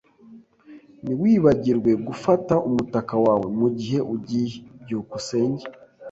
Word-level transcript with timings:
Ntiwibagirwe 1.03 1.91
gufata 2.07 2.53
umutaka 2.69 3.13
wawe 3.25 3.47
mugihe 3.59 3.99
ugiye. 4.13 4.53
byukusenge 4.81 5.65